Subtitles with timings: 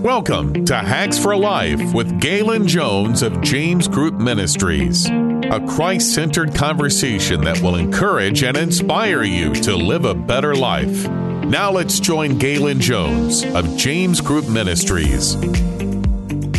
[0.00, 6.54] Welcome to Hacks for Life with Galen Jones of James Group Ministries, a Christ centered
[6.54, 11.06] conversation that will encourage and inspire you to live a better life.
[11.06, 15.34] Now let's join Galen Jones of James Group Ministries.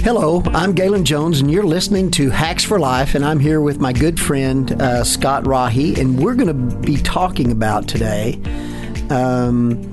[0.03, 3.79] Hello, I'm Galen Jones, and you're listening to Hacks for Life, and I'm here with
[3.79, 8.39] my good friend uh, Scott Rahi, and we're going to be talking about today
[9.09, 9.91] um,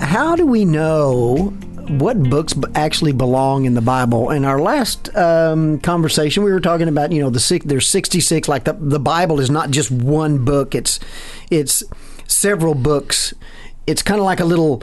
[0.00, 1.56] how do we know
[1.88, 4.30] what books actually belong in the Bible.
[4.30, 8.48] In our last um, conversation, we were talking about you know the there's 66.
[8.48, 10.98] Like the the Bible is not just one book; it's
[11.50, 11.82] it's
[12.26, 13.34] several books.
[13.86, 14.82] It's kind of like a little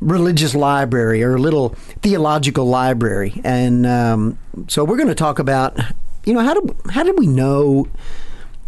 [0.00, 1.70] religious library or a little
[2.02, 4.38] theological library, and um,
[4.68, 5.78] so we're going to talk about
[6.24, 7.86] you know how do how did we know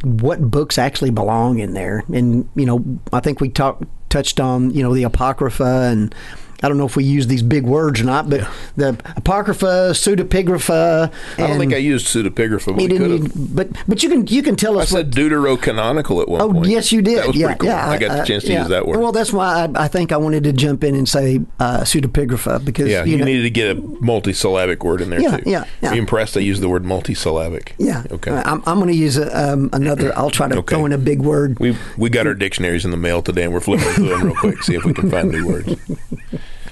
[0.04, 2.04] what books actually belong in there?
[2.12, 6.14] And you know, I think we talked touched on you know the apocrypha and
[6.60, 8.52] I don't know if we use these big words or not, but yeah.
[8.76, 11.12] the apocrypha, pseudepigrapha.
[11.34, 12.66] I don't think I used pseudepigrapha.
[12.66, 14.92] But, we didn't, but but you can you can tell us.
[14.92, 16.66] I said deuterocanonical at one oh, point.
[16.66, 17.18] Oh yes, you did.
[17.18, 17.68] That was yeah, pretty cool.
[17.68, 18.60] Yeah, I got the chance to yeah.
[18.60, 18.98] use that word.
[18.98, 22.64] Well, that's why I, I, think I wanted to jump in and say uh, pseudepigrapha
[22.64, 25.50] because yeah, you, you know, needed to get a multisyllabic word in there yeah, too.
[25.50, 25.90] Yeah, yeah.
[25.90, 26.36] Are you impressed?
[26.36, 27.72] I used the word multisyllabic.
[27.78, 28.02] Yeah.
[28.10, 28.32] Okay.
[28.32, 30.16] I'm, I'm going to use a, um, another.
[30.18, 30.74] I'll try to okay.
[30.74, 31.60] throw in a big word.
[31.60, 34.34] We we got our dictionaries in the mail today, and we're flipping through them real
[34.34, 35.76] quick, see if we can find new words.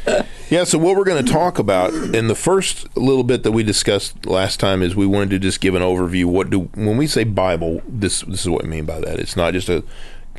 [0.49, 3.65] Yeah, so what we're going to talk about in the first little bit that we
[3.65, 6.27] discussed last time is we wanted to just give an overview.
[6.27, 9.19] What do when we say Bible, this this is what I mean by that.
[9.19, 9.83] It's not just a,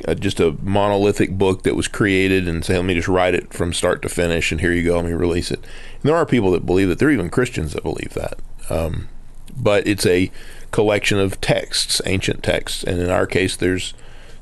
[0.06, 3.52] a just a monolithic book that was created and say, let me just write it
[3.52, 5.58] from start to finish, and here you go, let me release it.
[5.58, 6.98] And there are people that believe that.
[6.98, 8.38] There are even Christians that believe that.
[8.70, 9.10] Um,
[9.54, 10.30] but it's a
[10.70, 13.92] collection of texts, ancient texts, and in our case, there's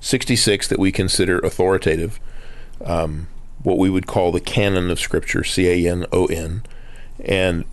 [0.01, 2.21] 66 that we consider authoritative.
[2.85, 3.27] Um,
[3.67, 6.63] what we would call the canon of Scripture, C A N O N.
[7.25, 7.65] And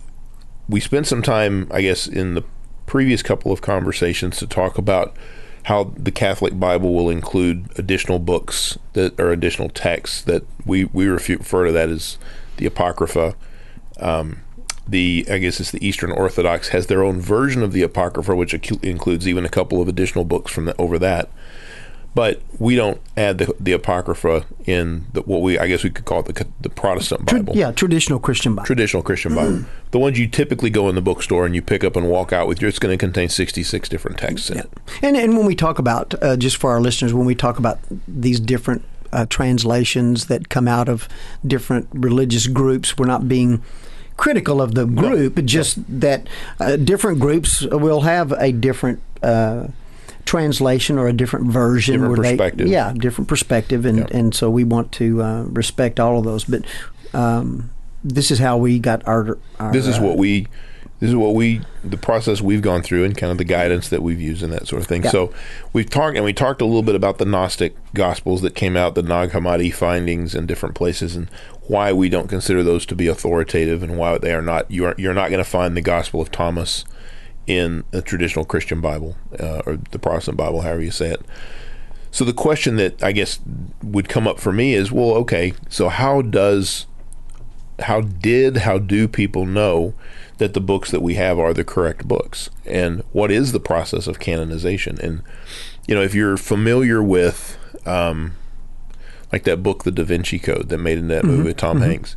[0.68, 2.42] we spent some time, I guess, in the
[2.84, 5.16] previous couple of conversations to talk about
[5.66, 11.06] how the Catholic Bible will include additional books that are additional texts that we, we
[11.06, 12.18] refer to that as
[12.56, 13.36] the Apocrypha.
[14.00, 14.40] Um,
[14.88, 18.52] the I guess it's the Eastern Orthodox has their own version of the Apocrypha, which
[18.52, 21.30] includes even a couple of additional books from the, over that.
[22.14, 26.04] But we don't add the, the apocrypha in the, what we I guess we could
[26.04, 27.56] call it the, the Protestant Bible.
[27.56, 28.66] yeah, traditional Christian Bible.
[28.66, 29.64] Traditional Christian Bible.
[29.90, 32.46] the ones you typically go in the bookstore and you pick up and walk out
[32.46, 32.62] with.
[32.62, 34.62] It's going to contain sixty six different texts in yeah.
[34.62, 34.72] it.
[35.02, 37.78] And and when we talk about uh, just for our listeners, when we talk about
[38.06, 41.08] these different uh, translations that come out of
[41.46, 43.62] different religious groups, we're not being
[44.16, 45.84] critical of the group, no, just no.
[45.88, 46.28] that
[46.60, 49.66] uh, different groups will have a different uh,
[50.34, 52.66] translation or a different version different perspective.
[52.66, 56.44] they yeah different perspective and and so we want to uh, respect all of those
[56.44, 56.64] but
[57.12, 57.70] um,
[58.02, 60.48] this is how we got our, our this is uh, what we
[60.98, 64.02] this is what we the process we've gone through and kind of the guidance that
[64.02, 65.02] we've used and that sort of thing.
[65.02, 65.34] So
[65.72, 68.94] we've talked and we talked a little bit about the Gnostic Gospels that came out,
[68.94, 71.28] the Nag Hammadi findings in different places, and
[71.66, 74.70] why we don't consider those to be authoritative and why they are not.
[74.70, 76.84] You are you're not going to find the Gospel of Thomas
[77.46, 81.20] in a traditional Christian Bible uh, or the Protestant Bible, however you say it.
[82.10, 83.40] So the question that I guess
[83.82, 86.86] would come up for me is, well, okay, so how does
[87.80, 89.94] how did how do people know
[90.38, 94.06] that the books that we have are the correct books and what is the process
[94.06, 95.22] of canonization and
[95.86, 98.32] you know if you're familiar with um,
[99.32, 101.90] like that book the da vinci code that made in that movie with tom mm-hmm.
[101.90, 102.16] hanks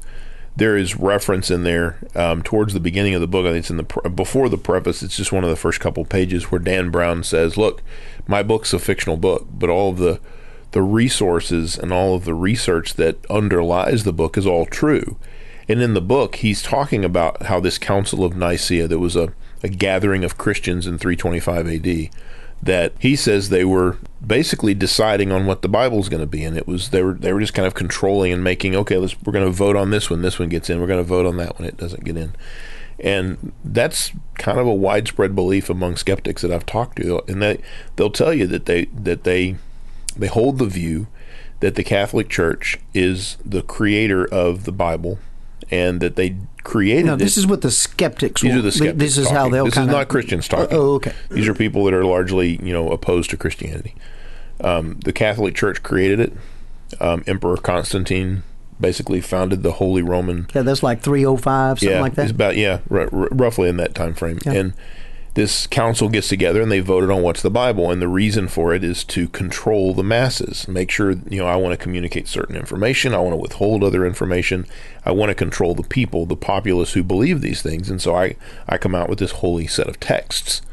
[0.58, 3.46] there is reference in there um, towards the beginning of the book.
[3.46, 5.04] I think it's in the pre- before the preface.
[5.04, 7.84] It's just one of the first couple pages where Dan Brown says, "Look,
[8.28, 10.20] my book's a fictional book, but all of the
[10.72, 15.18] the resources and all of the research that underlies the book is all true."
[15.70, 19.34] And in the book, he's talking about how this Council of Nicaea, that was a,
[19.62, 22.10] a gathering of Christians in 325 AD,
[22.62, 26.58] that he says they were basically deciding on what the Bible's going to be, and
[26.58, 29.34] it was they were they were just kind of controlling and making okay, let's we're
[29.34, 31.38] going to vote on this one, this one gets in, we're going to vote on
[31.38, 32.34] that one, it doesn't get in,
[33.00, 37.62] and that's kind of a widespread belief among skeptics that I've talked to, and they
[37.96, 39.58] they'll tell you that they that they
[40.16, 41.08] they hold the view
[41.60, 45.20] that the Catholic Church is the creator of the Bible
[45.72, 47.06] and that they created.
[47.06, 47.42] No, this it.
[47.42, 48.42] is what the skeptics.
[48.42, 49.00] These are the skeptics.
[49.00, 49.38] This is talking.
[49.38, 49.66] how they'll.
[49.66, 50.76] This kinda, is not Christians talking.
[50.78, 51.14] Oh, okay.
[51.30, 53.96] These are people that are largely, you know, opposed to Christianity.
[54.62, 56.34] Um, the Catholic Church created it.
[57.00, 58.44] Um, Emperor Constantine
[58.80, 60.48] basically founded the Holy Roman.
[60.54, 62.24] Yeah, that's like 305, something yeah, like that.
[62.24, 64.40] It's about yeah, r- r- roughly in that time frame.
[64.46, 64.54] Yeah.
[64.54, 64.74] And
[65.38, 68.74] this council gets together and they voted on what's the Bible, and the reason for
[68.74, 72.56] it is to control the masses, make sure you know I want to communicate certain
[72.56, 74.66] information, I want to withhold other information,
[75.06, 78.36] I want to control the people, the populace who believe these things, and so I
[78.68, 80.64] I come out with this holy set of texts,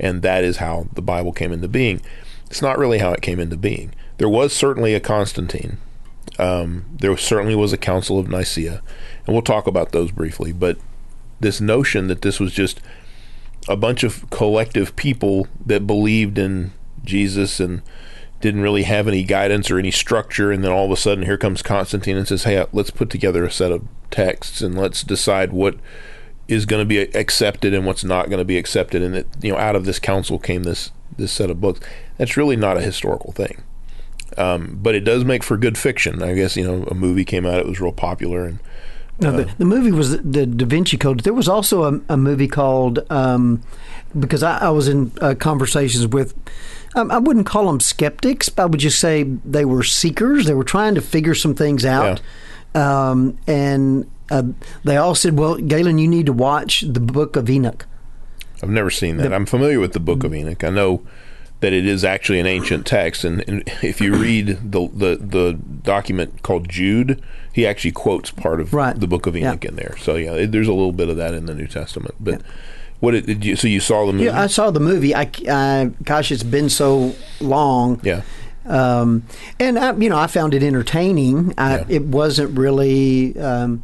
[0.00, 2.00] and that is how the Bible came into being.
[2.46, 3.94] It's not really how it came into being.
[4.16, 5.76] There was certainly a Constantine.
[6.38, 8.80] Um, there certainly was a Council of Nicaea,
[9.26, 10.50] and we'll talk about those briefly.
[10.50, 10.78] But
[11.40, 12.80] this notion that this was just
[13.68, 16.72] a bunch of collective people that believed in
[17.04, 17.82] Jesus and
[18.40, 21.38] didn't really have any guidance or any structure and then all of a sudden here
[21.38, 25.52] comes Constantine and says hey let's put together a set of texts and let's decide
[25.52, 25.76] what
[26.46, 29.50] is going to be accepted and what's not going to be accepted and that you
[29.50, 31.80] know out of this council came this this set of books.
[32.18, 33.62] That's really not a historical thing.
[34.36, 36.22] Um, but it does make for good fiction.
[36.22, 38.58] I guess you know a movie came out it was real popular and
[39.20, 41.20] no, the, the, movie was the Da Vinci Code.
[41.20, 43.62] There was also a, a movie called um,
[44.18, 46.34] because I, I, was in uh, conversations with.
[46.96, 50.46] Um, I wouldn't call them skeptics, but I would just say they were seekers.
[50.46, 52.20] They were trying to figure some things out,
[52.74, 53.10] yeah.
[53.10, 54.44] um, and uh,
[54.84, 57.86] they all said, "Well, Galen, you need to watch the Book of Enoch."
[58.62, 59.28] I've never seen that.
[59.28, 60.62] The, I'm familiar with the Book of Enoch.
[60.64, 61.04] I know
[61.64, 63.24] that it is actually an ancient text.
[63.24, 68.60] And, and, if you read the, the the document called Jude, he actually quotes part
[68.60, 68.98] of right.
[68.98, 69.70] the Book of Enoch yeah.
[69.70, 69.96] in there.
[69.98, 72.16] So yeah, it, there's a little bit of that in the New Testament.
[72.20, 72.46] But yeah.
[73.00, 73.56] what did, did, you?
[73.56, 74.26] So you saw the movie?
[74.26, 75.14] Yeah, I saw the movie.
[75.14, 77.98] I, I gosh, it's been so long.
[78.02, 78.20] Yeah.
[78.66, 79.24] Um,
[79.58, 81.54] and I, you know, I found it entertaining.
[81.56, 81.84] I, yeah.
[81.88, 83.38] It wasn't really.
[83.40, 83.82] Um,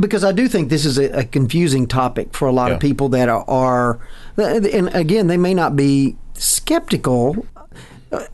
[0.00, 2.74] because I do think this is a, a confusing topic for a lot yeah.
[2.74, 3.98] of people that are, are,
[4.36, 7.46] and again, they may not be skeptical.
[8.10, 8.26] Uh,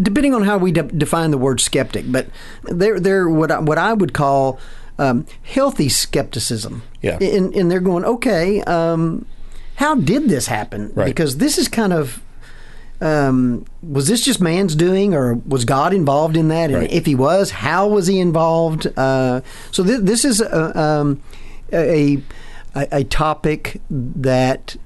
[0.00, 2.26] depending on how we de- define the word skeptic, but
[2.64, 4.58] they're they're what I, what I would call
[4.98, 6.82] um, healthy skepticism.
[7.02, 9.26] Yeah, and, and they're going, okay, um,
[9.76, 10.92] how did this happen?
[10.94, 11.06] Right.
[11.06, 12.22] Because this is kind of
[13.00, 16.70] um, was this just man's doing, or was God involved in that?
[16.70, 16.92] And right.
[16.92, 18.86] if He was, how was He involved?
[18.96, 21.22] Uh, so th- this is a, um,
[21.72, 22.22] a,
[22.74, 24.76] a, a topic that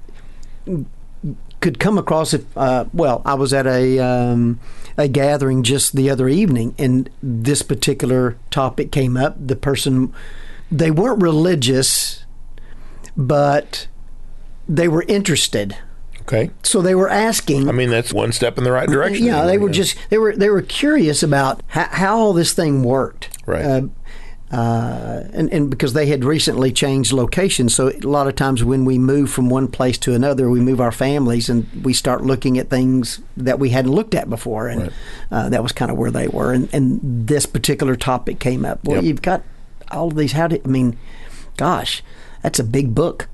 [1.61, 4.59] could come across if uh, well I was at a um,
[4.97, 10.13] a gathering just the other evening and this particular topic came up the person
[10.71, 12.25] they weren't religious
[13.15, 13.87] but
[14.67, 15.77] they were interested
[16.21, 19.45] okay so they were asking I mean that's one step in the right direction yeah
[19.45, 19.73] they were yeah.
[19.73, 23.81] just they were they were curious about how, how all this thing worked right uh,
[24.51, 27.73] uh, and, and because they had recently changed locations.
[27.73, 30.81] So a lot of times when we move from one place to another, we move
[30.81, 34.67] our families and we start looking at things that we hadn't looked at before.
[34.67, 34.91] And right.
[35.31, 36.51] uh, that was kind of where they were.
[36.51, 38.83] And, and this particular topic came up.
[38.83, 39.05] Well, yep.
[39.05, 39.43] you've got
[39.89, 40.33] all of these.
[40.33, 40.97] How do I mean,
[41.55, 42.03] gosh,
[42.43, 43.29] that's a big book.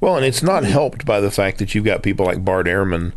[0.00, 3.12] Well, and it's not helped by the fact that you've got people like Bart Ehrman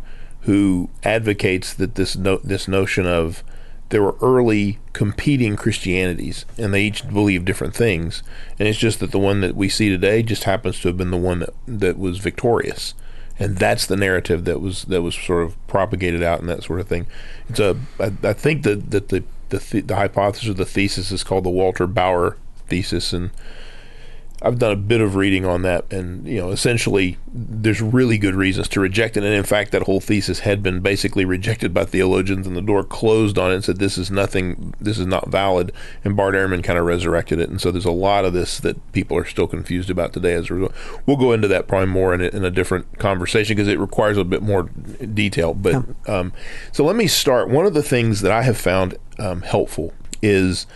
[0.46, 3.42] who advocates that this no, this notion of
[3.88, 8.22] there were early competing Christianities, and they each believed different things.
[8.58, 11.10] And it's just that the one that we see today just happens to have been
[11.10, 12.94] the one that that was victorious,
[13.38, 16.80] and that's the narrative that was that was sort of propagated out and that sort
[16.80, 17.06] of thing.
[17.48, 21.10] It's a I, I think that that the the, the, the hypothesis or the thesis
[21.10, 22.36] is called the Walter Bauer
[22.68, 23.30] thesis, and
[24.46, 28.36] I've done a bit of reading on that, and you know, essentially, there's really good
[28.36, 29.24] reasons to reject it.
[29.24, 32.84] And in fact, that whole thesis had been basically rejected by theologians, and the door
[32.84, 34.72] closed on it and said, "This is nothing.
[34.80, 35.72] This is not valid."
[36.04, 38.92] And Bart Ehrman kind of resurrected it, and so there's a lot of this that
[38.92, 40.34] people are still confused about today.
[40.34, 40.74] As a result,
[41.06, 44.16] we'll go into that probably more in a, in a different conversation because it requires
[44.16, 44.70] a bit more
[45.12, 45.54] detail.
[45.54, 46.32] But um,
[46.70, 47.50] so let me start.
[47.50, 50.68] One of the things that I have found um, helpful is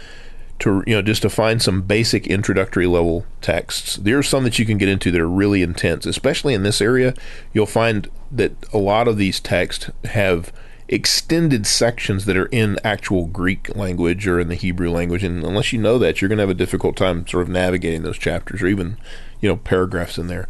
[0.60, 3.96] to you know just to find some basic introductory level texts.
[3.96, 6.80] There are some that you can get into that are really intense, especially in this
[6.80, 7.14] area.
[7.52, 10.52] You'll find that a lot of these texts have
[10.88, 15.72] extended sections that are in actual Greek language or in the Hebrew language, and unless
[15.72, 18.62] you know that, you're going to have a difficult time sort of navigating those chapters
[18.62, 18.96] or even
[19.40, 20.48] you know paragraphs in there.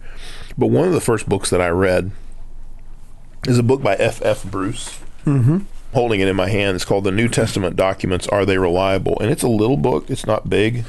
[0.58, 2.10] But one of the first books that I read
[3.46, 4.20] is a book by F.
[4.22, 4.44] F.
[4.44, 5.00] Bruce.
[5.24, 5.60] Mm-hmm
[5.92, 6.74] holding it in my hand.
[6.74, 9.18] It's called The New Testament Documents Are They Reliable?
[9.20, 10.84] And it's a little book, it's not big.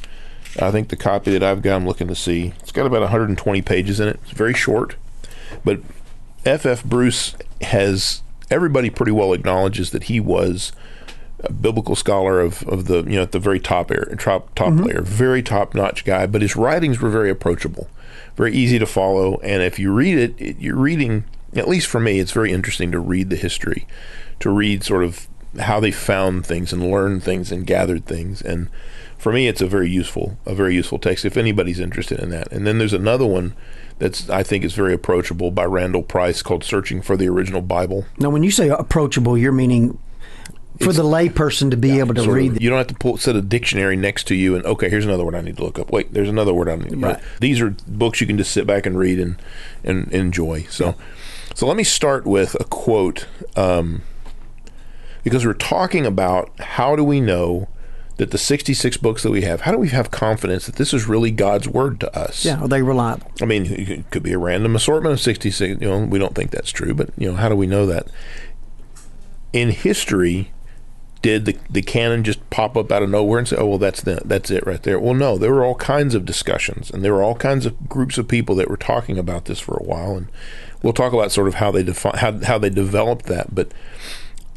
[0.60, 3.62] I think the copy that I've got, I'm looking to see, it's got about 120
[3.62, 4.20] pages in it.
[4.24, 4.96] It's very short.
[5.64, 5.80] But
[6.46, 6.84] F.F.
[6.84, 10.72] Bruce has, everybody pretty well acknowledges that he was
[11.40, 14.74] a biblical scholar of, of the, you know, at the very top, air, top, top
[14.74, 14.84] mm-hmm.
[14.84, 16.28] layer, very top notch guy.
[16.28, 17.90] But his writings were very approachable,
[18.36, 19.38] very easy to follow.
[19.38, 21.24] And if you read it, it you're reading,
[21.56, 23.88] at least for me, it's very interesting to read the history
[24.42, 25.28] to read sort of
[25.60, 28.42] how they found things and learned things and gathered things.
[28.42, 28.70] And
[29.18, 32.52] for me, it's a very useful, a very useful text if anybody's interested in that.
[32.52, 33.54] And then there's another one
[34.00, 38.06] that's I think is very approachable by Randall Price called "Searching for the Original Bible."
[38.18, 39.98] Now, when you say approachable, you're meaning
[40.80, 42.44] for It's- the layperson to be able to Sort of.
[42.54, 42.62] read.
[42.62, 45.24] You don't have to pull, set a dictionary next to you and okay, here's another
[45.24, 45.92] word I need to look up.
[45.92, 47.00] Wait, there's another word I need.
[47.00, 47.20] Right.
[47.40, 49.36] These are books you can just sit back and read and
[49.84, 50.66] and enjoy.
[50.70, 50.96] So,
[51.54, 54.02] so let me start with a quote um,
[55.24, 57.68] because we're talking about how do we know
[58.18, 61.08] that the 66 books that we have, how do we have confidence that this is
[61.08, 62.46] really God's word to us?
[62.46, 63.32] Yeah, are they reliable?
[63.42, 65.82] I mean, it could be a random assortment of 66.
[65.82, 68.08] You know, we don't think that's true, but, you know, how do we know that?
[69.54, 70.52] In history,
[71.22, 74.02] did the, the canon just pop up out of nowhere and say, oh, well, that's
[74.02, 75.00] the, that's it right there?
[75.00, 78.18] Well, no, there were all kinds of discussions and there were all kinds of groups
[78.18, 80.16] of people that were talking about this for a while.
[80.16, 80.28] And
[80.82, 83.54] we'll talk about sort of how they define, how, how they developed that.
[83.54, 83.72] But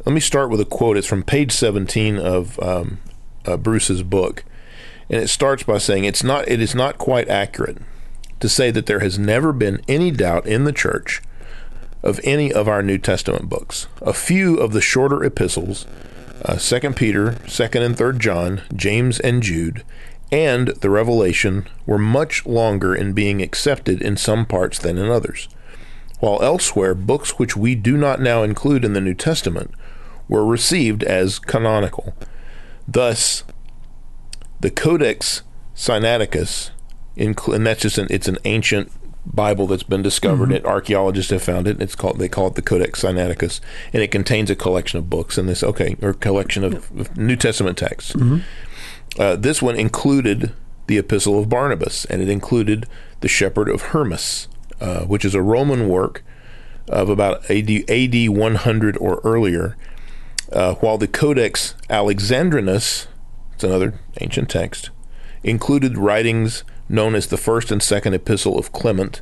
[0.05, 0.97] let me start with a quote.
[0.97, 2.99] It's from page 17 of um,
[3.45, 4.43] uh, Bruce's book.
[5.09, 7.77] And it starts by saying, it's not, it is not quite accurate
[8.39, 11.21] to say that there has never been any doubt in the church
[12.03, 13.87] of any of our New Testament books.
[14.01, 15.87] A few of the shorter epistles,
[16.43, 19.83] uh, 2 Peter, 2nd and 3rd John, James and Jude,
[20.31, 25.47] and the Revelation were much longer in being accepted in some parts than in others.
[26.19, 29.71] While elsewhere, books which we do not now include in the New Testament
[30.27, 32.13] were received as canonical.
[32.87, 33.43] Thus,
[34.59, 35.43] the Codex
[35.75, 36.71] Sinaiticus,
[37.17, 38.91] and that's just an it's an ancient
[39.25, 40.51] Bible that's been discovered.
[40.51, 41.81] It archaeologists have found it.
[41.81, 43.59] It's called they call it the Codex Sinaiticus,
[43.93, 47.35] and it contains a collection of books and this okay or collection of, of New
[47.35, 48.15] Testament texts.
[49.17, 50.51] Uh, this one included
[50.87, 52.87] the Epistle of Barnabas, and it included
[53.21, 54.47] the Shepherd of Hermas,
[54.79, 56.23] uh, which is a Roman work
[56.87, 59.75] of about AD, AD 100 or earlier.
[60.51, 63.07] Uh, while the Codex Alexandrinus,
[63.53, 64.89] it's another ancient text,
[65.43, 69.21] included writings known as the First and Second Epistle of Clement,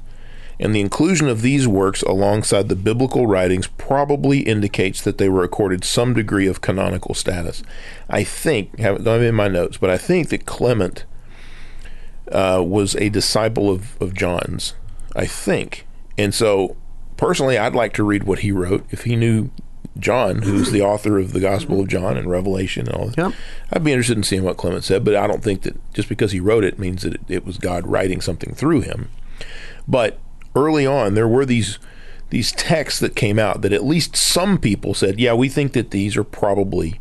[0.59, 5.43] and the inclusion of these works alongside the biblical writings probably indicates that they were
[5.43, 7.63] accorded some degree of canonical status.
[8.09, 11.05] I think, don't have it in my notes, but I think that Clement
[12.31, 14.75] uh, was a disciple of, of John's.
[15.15, 15.85] I think,
[16.17, 16.75] and so
[17.17, 19.51] personally, I'd like to read what he wrote if he knew
[19.99, 23.17] John, who's the author of the Gospel of John and Revelation and all that.
[23.17, 23.33] Yep.
[23.71, 26.31] I'd be interested in seeing what Clement said, but I don't think that just because
[26.31, 29.09] he wrote it means that it, it was God writing something through him.
[29.87, 30.19] But
[30.55, 31.77] early on, there were these
[32.29, 35.91] these texts that came out that at least some people said, "Yeah, we think that
[35.91, 36.99] these are probably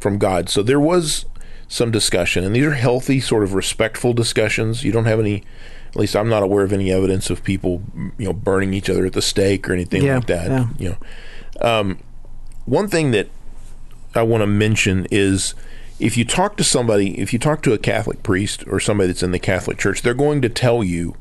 [0.00, 1.26] from God." So there was
[1.68, 4.82] some discussion, and these are healthy, sort of respectful discussions.
[4.82, 5.44] You don't have any,
[5.88, 7.82] at least I'm not aware of any evidence of people,
[8.18, 10.48] you know, burning each other at the stake or anything Yeah, like that.
[10.50, 10.66] yeah.
[10.78, 11.98] You know, um,
[12.66, 13.28] one thing that
[14.14, 15.54] I want to mention is
[15.98, 19.22] if you talk to somebody, if you talk to a Catholic priest or somebody that's
[19.22, 21.14] in the Catholic Church, they're going to tell you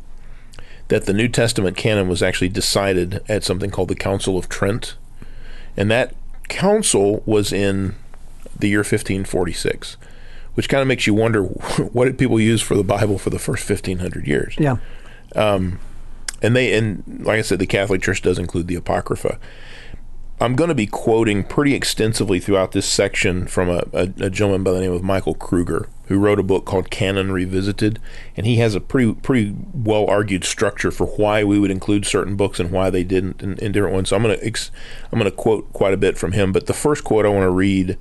[0.88, 4.96] that the New Testament canon was actually decided at something called the Council of Trent.
[5.78, 6.14] And that
[6.48, 7.96] council was in
[8.58, 9.98] the year 1546,
[10.54, 13.40] which kind of makes you wonder what did people use for the Bible for the
[13.40, 14.56] first 1500 years?
[14.58, 14.78] Yeah.
[15.36, 15.80] Um,
[16.42, 19.40] and they and like I said, the Catholic Church does include the Apocrypha.
[20.40, 24.64] I'm going to be quoting pretty extensively throughout this section from a, a, a gentleman
[24.64, 28.00] by the name of Michael Kruger, who wrote a book called Canon Revisited,
[28.36, 32.36] and he has a pretty pretty well argued structure for why we would include certain
[32.36, 34.10] books and why they didn't in, in different ones.
[34.10, 34.72] So I'm going to ex,
[35.10, 37.44] I'm going to quote quite a bit from him, but the first quote I want
[37.44, 37.98] to read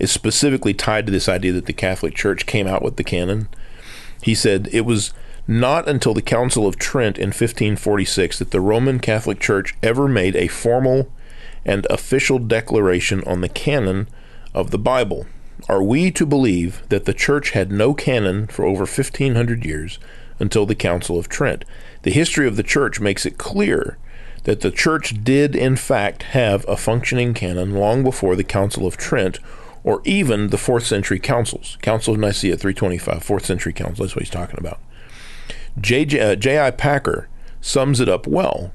[0.00, 3.48] is specifically tied to this idea that the Catholic Church came out with the canon.
[4.20, 5.12] He said it was
[5.46, 10.34] not until the Council of Trent in 1546 that the Roman Catholic Church ever made
[10.34, 11.10] a formal
[11.68, 14.08] and official declaration on the canon
[14.54, 15.26] of the Bible.
[15.68, 19.98] Are we to believe that the Church had no canon for over 1500 years
[20.38, 21.66] until the Council of Trent?
[22.02, 23.98] The history of the Church makes it clear
[24.44, 28.96] that the Church did, in fact, have a functioning canon long before the Council of
[28.96, 29.38] Trent
[29.84, 31.76] or even the fourth century councils.
[31.82, 34.80] Council of Nicaea 325, fourth century council, that's what he's talking about.
[35.78, 36.18] J.J.
[36.18, 36.70] Uh, J.I.
[36.70, 37.28] Packer
[37.60, 38.72] sums it up well.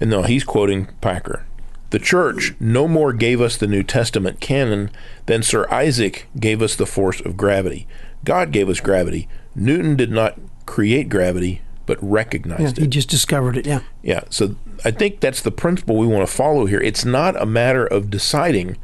[0.00, 1.46] And no, he's quoting Packer.
[1.90, 4.90] The church no more gave us the New Testament canon
[5.26, 7.86] than Sir Isaac gave us the force of gravity.
[8.24, 9.28] God gave us gravity.
[9.54, 12.90] Newton did not create gravity, but Yeah, recognized he it.
[12.90, 13.66] just discovered it.
[13.66, 13.80] Yeah.
[14.02, 16.80] Yeah, so I think that's the principle we want to follow here.
[16.80, 18.76] It's not a matter of deciding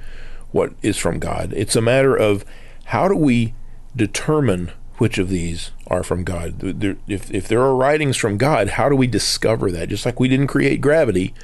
[0.52, 1.52] what is from God.
[1.56, 2.44] It's a matter of
[2.86, 3.54] how do we
[3.96, 6.54] determine which of these are from God.
[7.08, 9.88] If if there are writings from God, how do we discover that?
[9.88, 11.34] Just like we didn't create gravity,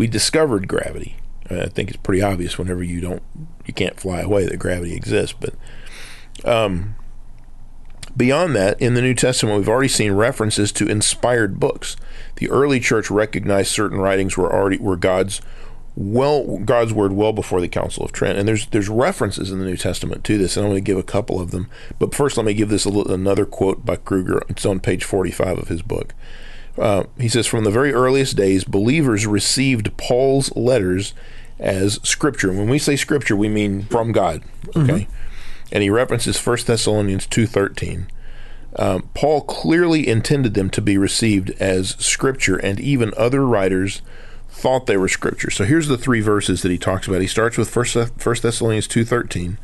[0.00, 1.16] we discovered gravity.
[1.50, 3.22] Uh, I think it's pretty obvious whenever you don't
[3.66, 5.54] you can't fly away that gravity exists, but
[6.48, 6.94] um
[8.16, 11.96] Beyond that, in the New Testament, we've already seen references to inspired books.
[12.36, 15.40] The early church recognized certain writings were already were God's
[15.94, 19.64] well God's word well before the Council of Trent, and there's there's references in the
[19.64, 21.68] New Testament to this, and I'm going to give a couple of them.
[22.00, 24.42] But first, let me give this little, another quote by Kruger.
[24.48, 26.12] It's on page 45 of his book.
[26.78, 31.14] Uh, he says, "From the very earliest days, believers received Paul's letters
[31.58, 32.52] as scripture.
[32.52, 34.42] When we say scripture, we mean from God.
[34.76, 35.12] Okay." Mm-hmm
[35.72, 38.06] and he references 1 Thessalonians 2.13.
[38.76, 44.02] Um, Paul clearly intended them to be received as scripture, and even other writers
[44.48, 45.50] thought they were scripture.
[45.50, 47.20] So here's the three verses that he talks about.
[47.20, 47.84] He starts with 1
[48.42, 49.56] Thessalonians 2.13,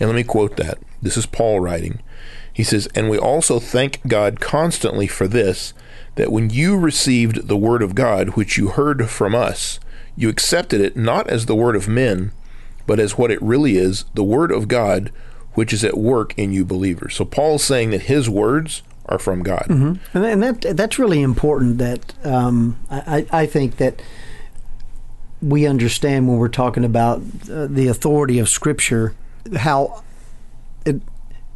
[0.00, 0.78] and let me quote that.
[1.02, 2.00] This is Paul writing.
[2.52, 5.74] He says, And we also thank God constantly for this,
[6.16, 9.80] that when you received the word of God, which you heard from us,
[10.16, 12.32] you accepted it not as the word of men,
[12.86, 15.10] but as what it really is, the word of God,
[15.54, 17.14] which is at work in you believers.
[17.14, 20.18] So Paul's saying that his words are from God, mm-hmm.
[20.18, 21.78] and that that's really important.
[21.78, 24.00] That um, I, I think that
[25.42, 27.18] we understand when we're talking about
[27.50, 29.14] uh, the authority of Scripture,
[29.56, 30.02] how
[30.86, 31.02] it,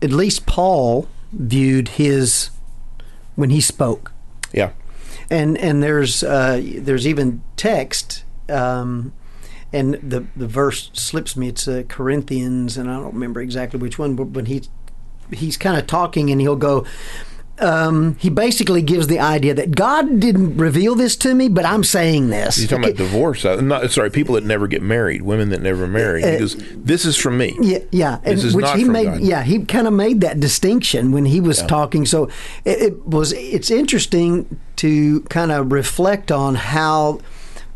[0.02, 2.50] at least Paul viewed his
[3.34, 4.12] when he spoke.
[4.52, 4.70] Yeah,
[5.30, 9.12] and and there's uh, there's even text um,
[9.72, 11.48] and the the verse slips me.
[11.48, 14.14] It's uh, Corinthians, and I don't remember exactly which one.
[14.14, 14.62] But when he
[15.32, 16.86] he's kind of talking, and he'll go.
[17.60, 21.84] Um, he basically gives the idea that God didn't reveal this to me, but I'm
[21.84, 22.56] saying this.
[22.56, 22.92] He's talking okay.
[22.92, 23.44] about divorce.
[23.44, 26.22] Uh, not sorry, people that never get married, women that never marry.
[26.22, 27.56] Uh, because this is from me.
[27.60, 28.18] Yeah, yeah.
[28.18, 29.04] This and, is which not he from made.
[29.06, 29.20] God.
[29.20, 31.66] Yeah, he kind of made that distinction when he was Yeah.
[31.66, 32.06] talking.
[32.06, 32.28] So
[32.64, 33.32] it, it was.
[33.32, 37.20] It's interesting to kind of reflect on how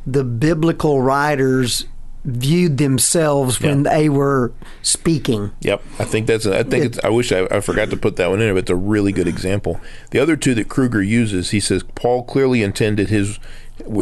[0.06, 1.86] the biblical writers
[2.24, 5.50] viewed themselves when they were speaking.
[5.60, 6.46] Yep, I think that's.
[6.46, 6.98] A, I think it's.
[7.02, 9.12] I wish I, I forgot to put that one in there, but it's a really
[9.12, 9.80] good example.
[10.10, 13.38] The other two that Kruger uses, he says Paul clearly intended his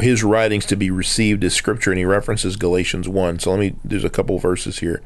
[0.02, 3.38] his writings to be received as scripture, and he references Galatians one.
[3.38, 3.74] So let me.
[3.84, 5.02] There's a couple verses here,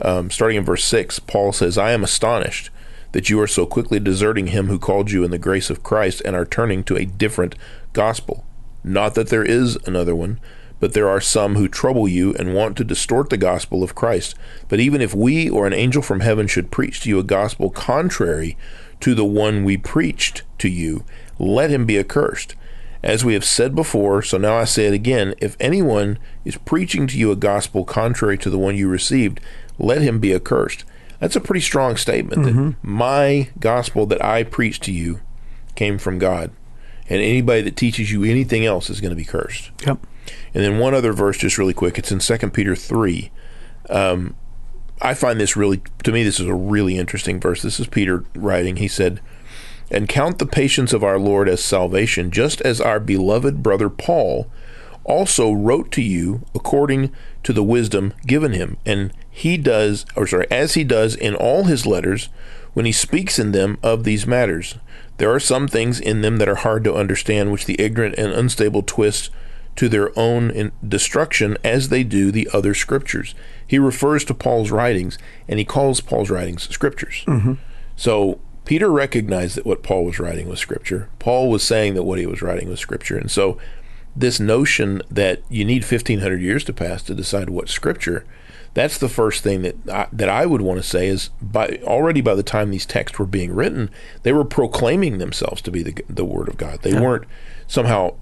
[0.00, 1.18] um, starting in verse six.
[1.18, 2.70] Paul says, "I am astonished."
[3.12, 6.20] That you are so quickly deserting him who called you in the grace of Christ
[6.26, 7.54] and are turning to a different
[7.94, 8.44] gospel.
[8.84, 10.38] Not that there is another one,
[10.80, 14.34] but there are some who trouble you and want to distort the gospel of Christ.
[14.68, 17.70] But even if we or an angel from heaven should preach to you a gospel
[17.70, 18.56] contrary
[19.00, 21.04] to the one we preached to you,
[21.38, 22.54] let him be accursed.
[23.02, 27.06] As we have said before, so now I say it again if anyone is preaching
[27.06, 29.40] to you a gospel contrary to the one you received,
[29.78, 30.84] let him be accursed.
[31.20, 32.70] That's a pretty strong statement that mm-hmm.
[32.82, 35.20] my gospel that I preached to you
[35.74, 36.50] came from God.
[37.08, 39.70] And anybody that teaches you anything else is going to be cursed.
[39.86, 39.98] Yep.
[40.54, 41.98] And then one other verse, just really quick.
[41.98, 43.30] It's in Second Peter three.
[43.90, 44.34] Um,
[45.00, 47.62] I find this really, to me, this is a really interesting verse.
[47.62, 48.76] This is Peter writing.
[48.76, 49.20] He said,
[49.90, 54.50] "And count the patience of our Lord as salvation, just as our beloved brother Paul
[55.04, 57.12] also wrote to you according
[57.44, 61.64] to the wisdom given him, and he does, or sorry, as he does in all
[61.64, 62.28] his letters."
[62.72, 64.74] When he speaks in them of these matters,
[65.16, 68.32] there are some things in them that are hard to understand, which the ignorant and
[68.32, 69.30] unstable twist
[69.76, 73.34] to their own in- destruction as they do the other scriptures.
[73.66, 77.24] He refers to Paul's writings and he calls Paul's writings scriptures.
[77.26, 77.54] Mm-hmm.
[77.94, 81.08] So Peter recognized that what Paul was writing was scripture.
[81.18, 83.16] Paul was saying that what he was writing was scripture.
[83.16, 83.58] And so
[84.14, 88.24] this notion that you need 1500 years to pass to decide what scripture,
[88.72, 92.20] that's the first thing that I, that I would want to say is by already
[92.20, 93.90] by the time these texts were being written,
[94.22, 96.82] they were proclaiming themselves to be the the word of God.
[96.82, 97.24] They weren't
[97.66, 98.16] somehow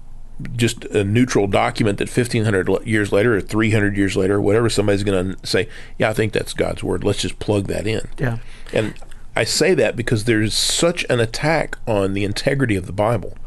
[0.55, 5.35] just a neutral document that 1500 years later or 300 years later whatever somebody's going
[5.35, 5.67] to say
[5.97, 7.03] yeah i think that's god's word.
[7.03, 8.07] Let's just plug that in.
[8.17, 8.39] Yeah.
[8.73, 8.93] and
[9.35, 13.37] i say that because there's such an attack on the integrity of the bible.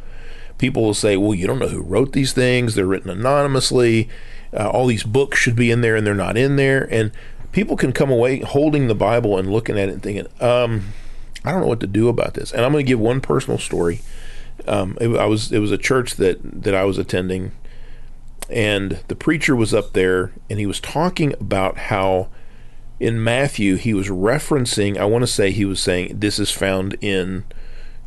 [0.57, 2.75] People will say well you don't know who wrote these things.
[2.75, 4.09] They're written anonymously.
[4.53, 6.89] Uh, all these books should be in there and they're not in there.
[6.91, 7.13] And
[7.53, 10.95] people can come away holding the bible and looking at it and thinking um,
[11.45, 12.51] i don't know what to do about this.
[12.51, 14.01] And i'm going to give one personal story
[14.69, 17.53] um, it, I was it was a church that that I was attending,
[18.49, 22.29] and the preacher was up there and he was talking about how
[23.01, 24.97] in Matthew he was referencing.
[24.97, 27.45] I want to say he was saying this is found in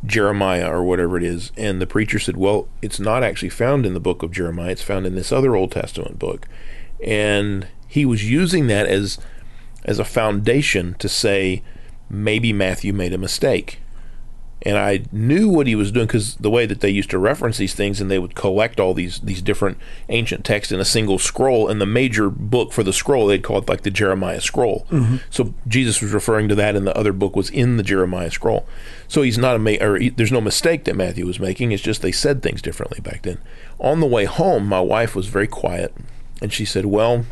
[0.04, 3.94] Jeremiah or whatever it is, and the preacher said, "Well, it's not actually found in
[3.94, 4.70] the book of Jeremiah.
[4.70, 6.46] It's found in this other Old Testament book,"
[7.04, 9.18] and he was using that as
[9.84, 11.62] as a foundation to say
[12.08, 13.80] maybe Matthew made a mistake
[14.64, 17.58] and I knew what he was doing because the way that they used to reference
[17.58, 21.18] these things, and they would collect all these these different ancient texts in a single
[21.18, 24.86] scroll, and the major book for the scroll they'd call it like the Jeremiah scroll.
[24.90, 25.16] Mm-hmm.
[25.30, 28.66] So Jesus was referring to that, and the other book was in the Jeremiah scroll.
[29.08, 31.72] So he's not a ma- or he, there's no mistake that Matthew was making.
[31.72, 33.38] It's just they said things differently back then.
[33.78, 35.94] On the way home, my wife was very quiet,
[36.40, 37.24] and she said, "Well."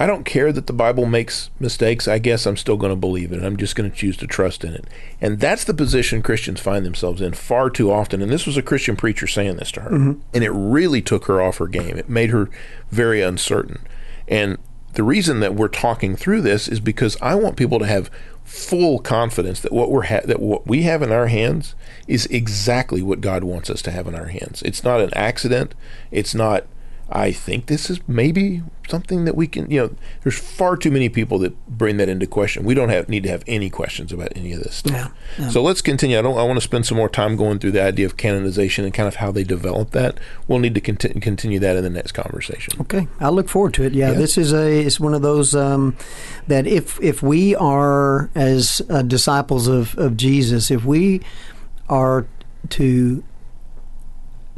[0.00, 2.08] I don't care that the Bible makes mistakes.
[2.08, 3.42] I guess I'm still going to believe it.
[3.42, 4.86] I'm just going to choose to trust in it.
[5.20, 8.22] And that's the position Christians find themselves in far too often.
[8.22, 9.90] And this was a Christian preacher saying this to her.
[9.90, 10.20] Mm-hmm.
[10.32, 11.98] And it really took her off her game.
[11.98, 12.48] It made her
[12.90, 13.80] very uncertain.
[14.26, 14.56] And
[14.94, 18.10] the reason that we're talking through this is because I want people to have
[18.42, 21.74] full confidence that what we're ha- that what we have in our hands
[22.08, 24.62] is exactly what God wants us to have in our hands.
[24.62, 25.74] It's not an accident.
[26.10, 26.64] It's not
[27.12, 31.08] I think this is maybe something that we can, you know, there's far too many
[31.08, 32.64] people that bring that into question.
[32.64, 35.12] We don't have need to have any questions about any of this stuff.
[35.50, 36.18] So let's continue.
[36.18, 36.38] I don't.
[36.38, 39.08] I want to spend some more time going through the idea of canonization and kind
[39.08, 40.18] of how they develop that.
[40.46, 42.74] We'll need to continue, continue that in the next conversation.
[42.80, 43.92] Okay, I look forward to it.
[43.92, 44.18] Yeah, yeah.
[44.18, 45.96] this is a it's one of those um,
[46.46, 51.20] that if if we are as uh, disciples of of Jesus, if we
[51.88, 52.26] are
[52.68, 53.24] to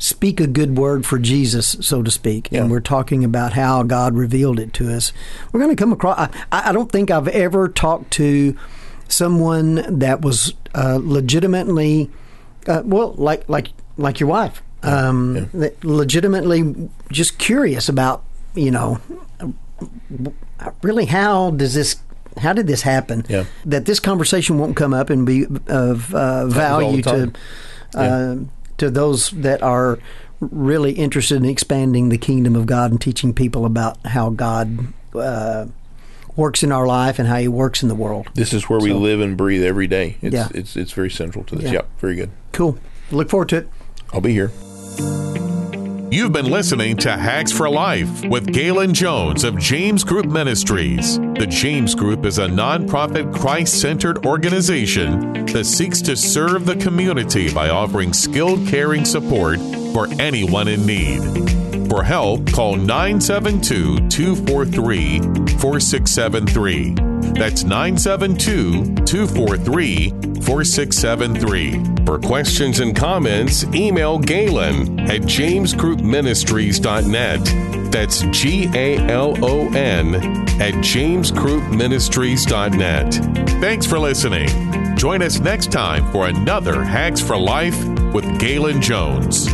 [0.03, 2.61] speak a good word for Jesus, so to speak, yeah.
[2.61, 5.13] and we're talking about how God revealed it to us,
[5.53, 6.19] we're going to come across.
[6.19, 8.57] I, I, don't think I've ever talked to
[9.07, 12.11] someone that was uh, legitimately,
[12.67, 15.69] uh, well, like like like your wife, um, yeah.
[15.85, 18.25] legitimately just curious about,
[18.57, 19.01] you know,
[20.83, 21.97] really how does this
[22.39, 23.25] how did this happen?
[23.29, 23.45] Yeah.
[23.65, 27.33] That this conversation won't come up and be of uh, value to
[27.95, 28.37] uh,
[28.83, 30.01] to those that are
[30.41, 35.67] really interested in expanding the kingdom of God and teaching people about how God uh,
[36.35, 38.29] works in our life and how He works in the world.
[38.35, 40.17] This is where so, we live and breathe every day.
[40.21, 40.49] It's, yeah.
[40.53, 41.71] it's it's very central to this.
[41.71, 41.83] Yeah.
[41.99, 42.31] very good.
[42.51, 42.77] Cool.
[43.13, 43.69] Look forward to it.
[44.13, 44.51] I'll be here.
[46.13, 51.19] You've been listening to Hacks for Life with Galen Jones of James Group Ministries.
[51.19, 57.53] The James Group is a nonprofit Christ centered organization that seeks to serve the community
[57.53, 59.59] by offering skilled caring support
[59.93, 61.21] for anyone in need.
[61.89, 65.19] For help, call 972 243
[65.59, 67.12] 4673.
[67.35, 70.11] That's 972 243
[70.43, 72.05] 4673.
[72.05, 77.93] For questions and comments, email Galen at jamesgroupministries.net.
[77.93, 80.15] That's G A L O N
[80.61, 83.15] at jamesgroupministries.net.
[83.61, 84.49] Thanks for listening.
[84.97, 89.49] Join us next time for another Hacks for Life with Galen Jones.